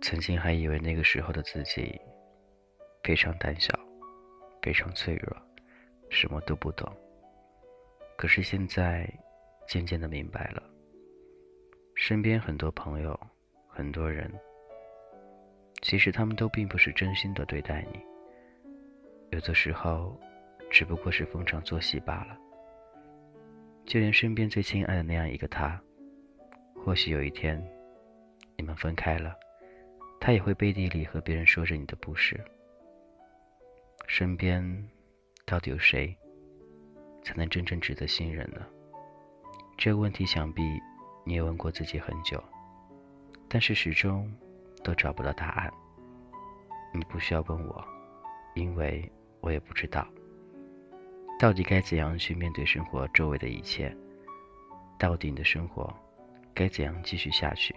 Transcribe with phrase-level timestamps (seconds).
[0.00, 1.98] 曾经还以为那个时候的自己
[3.02, 3.72] 非常胆小，
[4.60, 5.34] 非常脆弱，
[6.10, 6.86] 什么都不懂。
[8.16, 9.10] 可是现在
[9.66, 10.62] 渐渐的明白了，
[11.94, 13.18] 身边很多朋友，
[13.66, 14.30] 很多人，
[15.82, 18.00] 其实他们都并不是真心的对待你，
[19.30, 20.18] 有的时候
[20.70, 22.38] 只不过是逢场作戏罢了。
[23.84, 25.78] 就连身边最亲爱的那样一个他，
[26.74, 27.62] 或许有一天
[28.56, 29.34] 你们分开了。
[30.20, 32.42] 他也会背地里和别人说着你的不是。
[34.06, 34.88] 身边
[35.44, 36.16] 到底有谁
[37.22, 38.64] 才能真正值得信任呢？
[39.76, 40.62] 这个问题想必
[41.26, 42.42] 你也问过自己很久，
[43.48, 44.34] 但是始终
[44.84, 45.72] 都找不到答案。
[46.92, 47.84] 你不需要问我，
[48.54, 50.06] 因为我也不知道，
[51.40, 53.92] 到底该怎样去面对生活周围的一切，
[54.96, 55.92] 到底你的生活
[56.54, 57.74] 该怎样继续下去？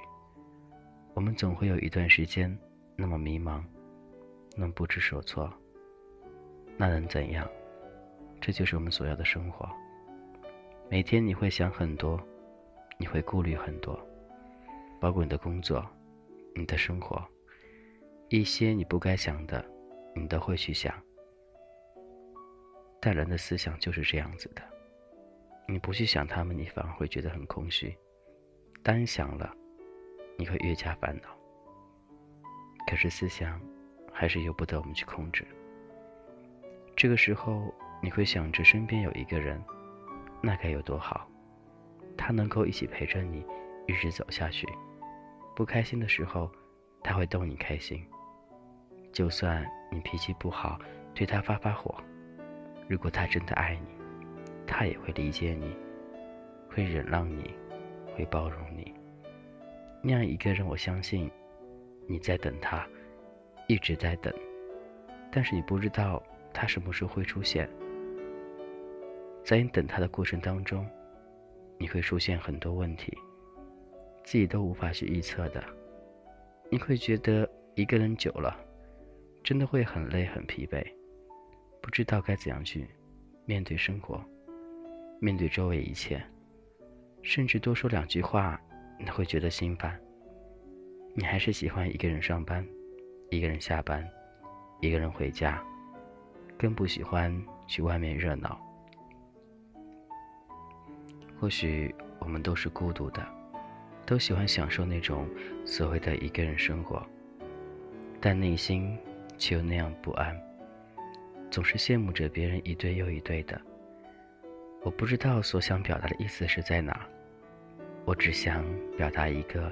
[1.15, 2.55] 我们总会有一段时间
[2.95, 3.63] 那么迷茫，
[4.55, 5.51] 那么不知所措。
[6.77, 7.47] 那能怎样？
[8.39, 9.67] 这就是我们所要的生活。
[10.91, 12.21] 每天你会想很多，
[12.99, 13.99] 你会顾虑很多，
[14.99, 15.83] 包括你的工作、
[16.57, 17.23] 你的生活，
[18.29, 19.63] 一些你不该想的，
[20.15, 20.93] 你都会去想。
[22.99, 24.61] 但人的思想就是这样子的，
[25.67, 27.95] 你不去想他们，你反而会觉得很空虚。
[28.81, 29.53] 当想了。
[30.39, 31.35] 你会越加烦恼，
[32.87, 33.59] 可是思想
[34.13, 35.43] 还是由不得我们去控制。
[36.95, 39.59] 这个时候，你会想着身边有一个人，
[40.39, 41.27] 那该有多好，
[42.15, 43.43] 他能够一起陪着你，
[43.87, 44.67] 一直走下去。
[45.57, 46.51] 不开心的时候，
[47.01, 48.05] 他会逗你开心。
[49.11, 50.77] 就算你脾气不好，
[51.15, 51.95] 对他发发火，
[52.87, 53.87] 如果他真的爱你，
[54.67, 55.75] 他也会理解你，
[56.69, 57.55] 会忍让你，
[58.15, 58.93] 会包容你。
[60.03, 61.27] 那样一个人，我相信
[62.05, 62.87] 你在等他，
[63.67, 64.31] 一直在等，
[65.31, 66.21] 但是你不知道
[66.53, 67.67] 他什么时候会出现。
[69.43, 70.87] 在你等他的过程当中，
[71.79, 73.11] 你会出现很多问题，
[74.27, 75.63] 自己都无法去预测的。
[76.69, 78.59] 你会觉得一个人久了，
[79.41, 80.85] 真的会很累很疲惫，
[81.81, 82.85] 不知道该怎样去
[83.45, 84.21] 面对生活，
[85.21, 86.21] 面对周围一切，
[87.21, 88.59] 甚至多说两句话。
[88.99, 89.97] 你会觉得心烦。
[91.13, 92.67] 你还是喜欢一个人上班，
[93.29, 94.05] 一个人下班，
[94.81, 95.63] 一个人回家，
[96.57, 97.31] 更不喜欢
[97.65, 98.59] 去外面热闹。
[101.39, 103.25] 或许我们都是孤独的，
[104.07, 105.27] 都喜欢享受那种
[105.65, 107.05] 所谓的一个人生活，
[108.21, 108.97] 但内心
[109.37, 110.33] 却又那样不安，
[111.51, 113.61] 总是羡慕着别人一对又一对的。
[114.81, 117.05] 我不知道所想表达的意思是在哪。
[118.05, 118.63] 我只想
[118.95, 119.69] 表达一个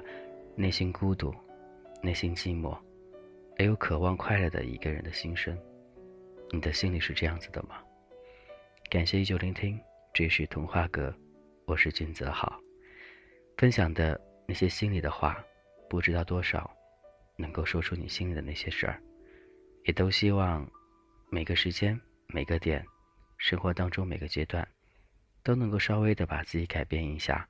[0.54, 1.34] 内心孤独、
[2.02, 2.76] 内心寂寞，
[3.58, 5.58] 而又渴望快乐的一个人的心声。
[6.50, 7.76] 你的心里是这样子的吗？
[8.90, 9.80] 感谢依旧聆听，
[10.12, 11.14] 这是童话阁，
[11.64, 12.65] 我是君泽好。
[13.56, 15.42] 分享的那些心里的话，
[15.88, 16.70] 不知道多少
[17.36, 19.00] 能够说出你心里的那些事儿，
[19.84, 20.70] 也都希望
[21.30, 22.84] 每个时间、每个点，
[23.38, 24.66] 生活当中每个阶段，
[25.42, 27.48] 都能够稍微的把自己改变一下。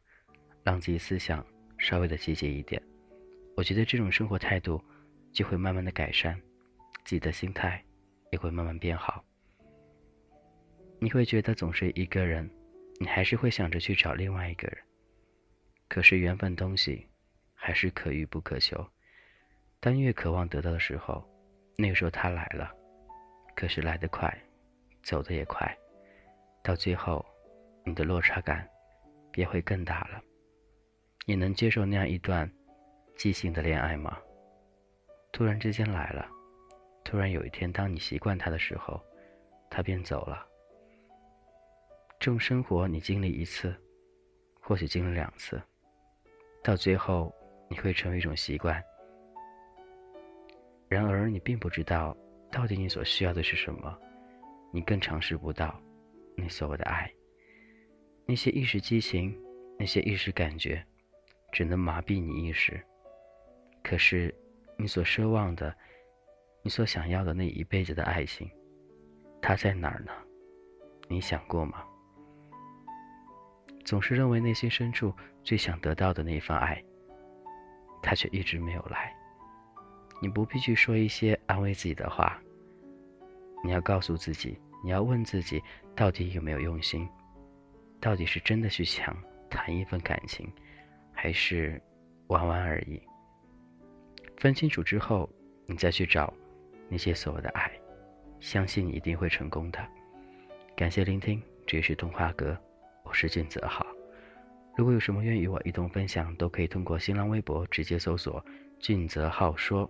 [0.63, 1.47] 让自己思想
[1.79, 2.83] 稍微的积极一点，
[3.57, 4.83] 我觉得这种生活态度
[5.33, 6.35] 就会慢慢的改善，
[7.05, 7.81] 自己的心态
[8.33, 9.25] 也会慢慢变好。
[10.99, 12.51] 你会觉得总是一个人，
[12.99, 14.79] 你还是会想着去找另外一个人。
[15.89, 17.07] 可是缘分东西
[17.55, 18.87] 还是可遇不可求，
[19.81, 21.25] 当越渴望得到的时候，
[21.77, 22.73] 那个时候他来了，
[23.55, 24.33] 可是来得快，
[25.03, 25.77] 走的也快，
[26.63, 27.25] 到最后，
[27.85, 28.69] 你的落差感
[29.31, 30.21] 便会更大了。
[31.25, 32.51] 你能接受那样一段
[33.17, 34.19] 即兴的恋爱吗？
[35.33, 36.27] 突然之间来了，
[37.05, 39.01] 突然有一天，当你习惯他的时候，
[39.71, 40.47] 他便走了。
[42.19, 43.75] 这种生活你经历一次，
[44.61, 45.61] 或许经历两次，
[46.67, 47.33] 到最后
[47.71, 48.83] 你会成为一种习惯。
[50.89, 52.17] 然而你并不知道，
[52.51, 53.97] 到底你所需要的是什么，
[54.73, 55.81] 你更尝试不到
[56.37, 57.09] 你所谓的爱。
[58.27, 59.33] 那些一时激情，
[59.79, 60.85] 那些一时感觉。
[61.53, 62.85] 只能麻痹你一时，
[63.83, 64.35] 可是，
[64.77, 65.75] 你所奢望的，
[66.63, 68.51] 你所想要的那一辈子的爱情，
[69.41, 70.13] 它在哪儿呢？
[71.09, 71.87] 你想过吗？
[73.87, 76.83] 总是认为内心深处最想得到的那份爱，
[78.03, 79.15] 它却一直没有来。
[80.21, 82.37] 你不必去说一些安慰自己的话。
[83.63, 85.63] 你要告诉自己，你要问自己，
[85.95, 87.09] 到底有没有用心？
[88.01, 89.17] 到底是真的去想
[89.49, 90.53] 谈一份感情，
[91.13, 91.81] 还是
[92.27, 93.01] 玩玩而已？
[94.37, 95.31] 分清楚之后，
[95.65, 96.35] 你再去找
[96.89, 97.71] 那些所谓的爱，
[98.41, 99.79] 相信你一定会成功的。
[100.77, 102.57] 感谢聆听，这里是动画阁，
[103.07, 103.87] 我是俊泽浩。
[104.77, 108.45] 如果有什么愿与我一同分享，都可以通过新浪微博直接搜索
[108.81, 109.89] “俊泽浩说”，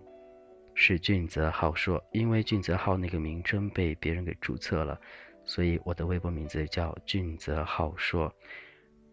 [0.77, 5.01] 是俊泽浩说，因为俊泽浩那个名称被别人给注册了，
[5.47, 8.31] 所以我的微博名字叫俊泽浩说。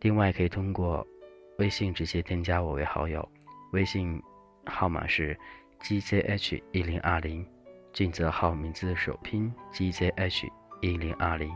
[0.02, 1.08] 另外可以通过
[1.58, 3.28] 微信直接添加我为好友，
[3.72, 4.22] 微信
[4.66, 5.36] 号码是
[5.82, 7.48] gzh 一零二零，
[7.94, 10.50] 俊泽浩名字首拼 gzh
[10.82, 11.50] 一零二零，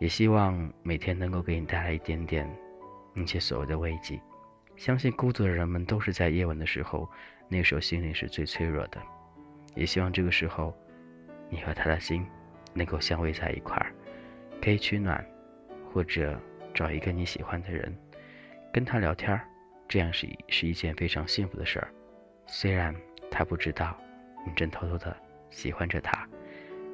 [0.00, 2.50] 也希望每天能够给你带来一点点。
[3.12, 4.20] 那些所谓的慰藉，
[4.76, 7.08] 相信孤独的人们都是在夜晚的时候，
[7.48, 9.00] 那时候心里是最脆弱的。
[9.74, 10.74] 也希望这个时候，
[11.48, 12.26] 你和他的心
[12.72, 13.92] 能够相偎在一块儿，
[14.62, 15.24] 可以取暖，
[15.92, 16.40] 或者
[16.72, 17.94] 找一个你喜欢的人，
[18.72, 19.44] 跟他聊天儿，
[19.88, 21.92] 这样是是一件非常幸福的事儿。
[22.46, 22.94] 虽然
[23.28, 23.94] 他不知道
[24.46, 25.14] 你正偷偷的
[25.50, 26.26] 喜欢着他，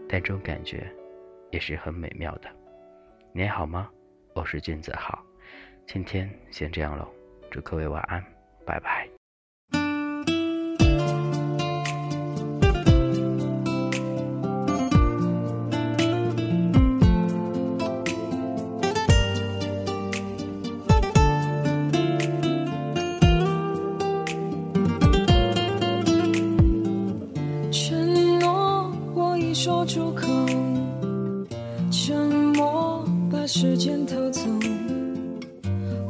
[0.09, 0.91] 但这种感觉
[1.51, 2.49] 也是很美妙的。
[3.37, 3.91] 你好吗？
[4.35, 5.23] 我是君子好。
[5.87, 7.07] 今天先这样喽，
[7.51, 8.25] 祝各位晚安，
[8.65, 9.07] 拜拜。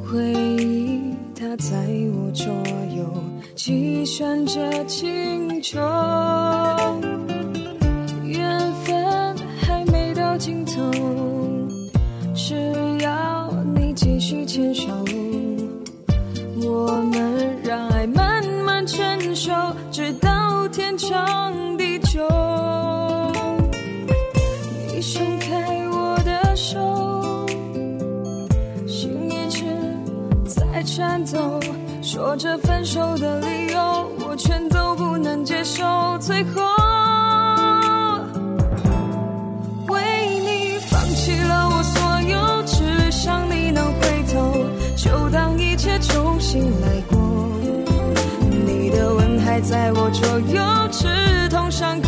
[0.08, 1.76] 回忆它在
[2.14, 2.46] 我左
[2.96, 3.04] 右，
[3.56, 5.80] 计算着清秋。
[8.24, 10.90] 缘分还没到尽头，
[12.34, 12.54] 只
[13.00, 14.86] 要你继续牵手，
[16.62, 19.52] 我们让爱慢慢成熟，
[19.90, 22.22] 直到天长地久。
[31.24, 31.60] 走，
[32.02, 35.82] 说着分手的理由，我全都不能接受。
[36.20, 36.62] 最后，
[39.88, 40.00] 为
[40.40, 44.52] 你放弃了我所有，只想你能回头，
[44.96, 47.18] 就当一切重新来过。
[48.66, 51.06] 你的吻还在我左右，刺
[51.48, 52.05] 痛伤口，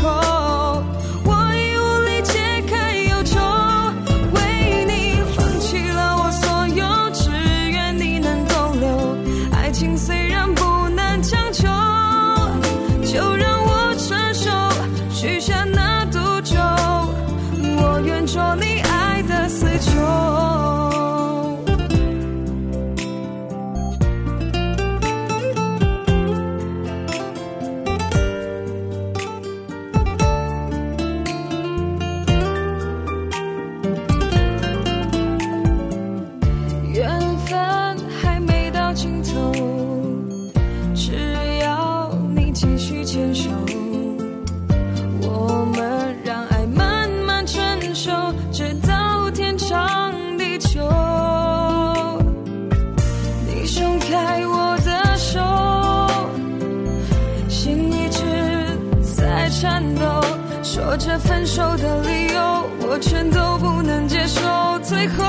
[60.98, 64.40] 这分手的理由，我全都不能接受。
[64.82, 65.24] 最后。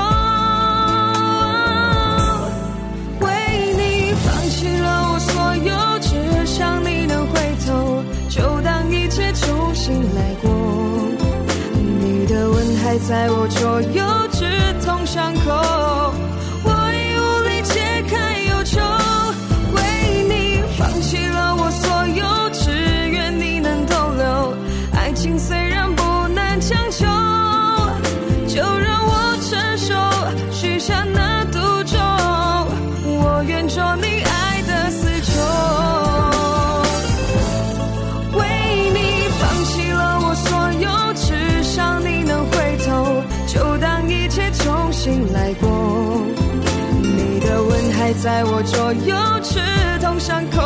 [3.20, 3.30] 为
[3.78, 10.50] 你放弃了我所有，只想你能回头，就当一切重新来过。
[11.78, 14.44] 你的吻还在我左右，刺
[14.84, 15.50] 痛伤口，
[48.22, 49.58] 在我左右，刺
[49.98, 50.60] 痛伤口，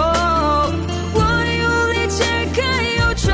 [1.15, 2.61] 我已无力解开
[2.99, 3.31] 忧愁。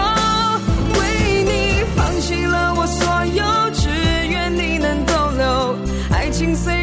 [1.00, 3.88] 为你放弃了我所有，只
[4.28, 5.74] 愿你能逗留。
[6.12, 6.79] 爱情虽